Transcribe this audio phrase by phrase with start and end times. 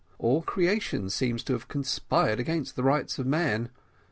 [0.17, 3.69] All creation appears to have conspired against the rights of man.